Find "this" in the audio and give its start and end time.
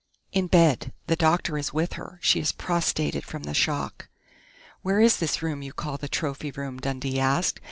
5.17-5.43